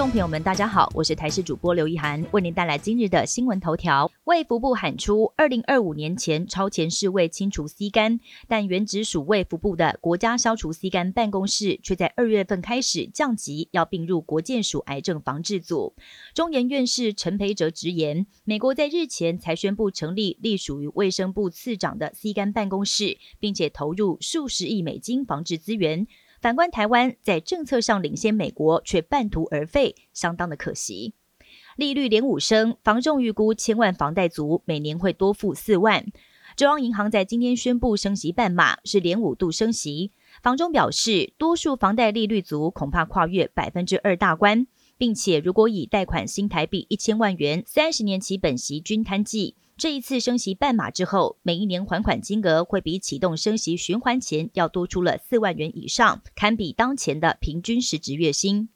[0.00, 4.10] 众朋友们，大家好，我是台视主播刘一涵，为您带来今日的新闻头条。
[4.24, 8.18] 卫福部喊出，二零二五年前超前世卫清除 C 肝，
[8.48, 15.94] 但原直属卫福部的国家消除 C 肝办公室却在二月份开始降级，要并入国健署癌症防治组。
[16.32, 26.06] 中研院士陈培哲直言，美国在日前才宣布成立隶属于卫生部次长的 C 肝办公室，并且投入数十亿美金防治资源。
[26.40, 31.12] 反观台湾，在政策上领先美国，却半途而废，相当的可惜。
[31.76, 36.06] 利率连五升，房仲预估千万房贷族每年会多付四万。
[36.56, 40.12] 中央银行在今天宣布升息半码，是连五度升息。
[40.42, 44.66] 房中表示，多数房贷利率族恐怕跨越百分之二大关，
[45.00, 49.54] 并且如果以贷款新台币一千万元，三十年期本息均摊计。
[49.78, 58.68] 这一次升息半码之后，每一年还款金额会比启动升息循环前要多出了四万元以上，堪比当前的平均实值月薪。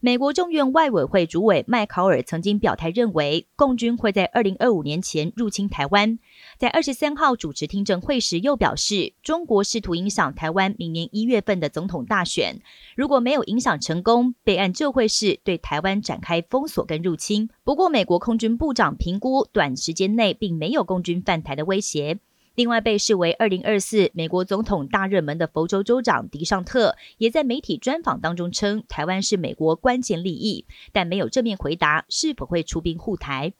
[0.00, 6.20] 美国众院外委会主委麦考尔曾经表态认为，共军会在二零二五年前入侵台湾。
[6.56, 12.60] 在二十三号主持听证会时，又表示中国试图影响台湾明年一月份的总统大选，
[12.94, 17.50] 如果没有影响成功，备案就会是对台湾展开封锁跟入侵。
[17.64, 22.20] 不过，美国空军部长评估，短时间内并没有共军犯台的威胁。
[22.58, 33.52] 另外，被视为二零二四美国总统大热门的佛州州长迪尚特，也在媒体专访当中称，台湾是美国关键利益，但没有正面回答是否会出兵护台。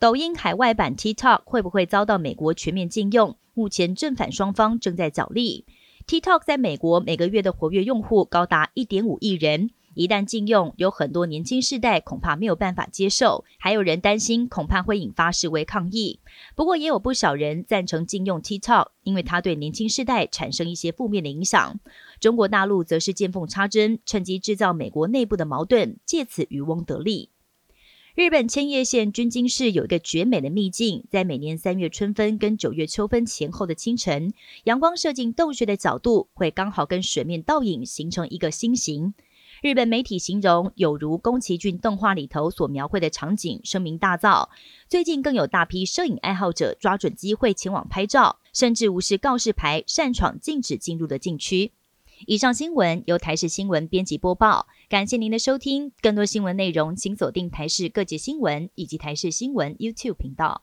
[0.00, 3.36] 抖音海外版 TikTok 会不会遭到美国全面禁用？
[3.54, 5.64] 目前正反双方正在角力。
[6.08, 9.70] TikTok 在美国每个月的活跃用户高达一点五亿人。
[9.94, 16.20] 一旦禁用，有很多年轻世代恐怕没有办法接受，还有人担心恐怕会引发示威抗议。
[16.54, 21.78] 不过，也有不少人赞成禁用 TikTok，因为它对年轻世代产生一些负面的影响。
[22.20, 27.30] 中国大陆则是见缝插针，趁机制造美国内部的矛盾，借此渔翁得利。
[28.14, 34.32] 日本千叶县军津市有一个绝美的秘境，在每年三月春分跟九月秋分前后的清晨，
[34.62, 39.14] 阳光射进洞穴的角度会刚好跟水面倒影形成一个心形。
[39.64, 44.50] 日本媒体形容有如宫崎骏动画里头所描绘的场景，声名大噪。
[44.90, 51.72] 最近更有大批摄影爱好者抓准机会前往拍照，甚至无视告示牌擅闯禁止进入的禁区。
[52.26, 55.92] 以上新闻由台视新闻编辑播报，感谢您的收听。
[56.02, 60.60] 更多新闻内容，请锁定台视各界新闻以及台视新闻 YouTube 频道。